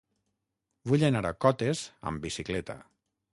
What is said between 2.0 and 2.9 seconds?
amb bicicleta.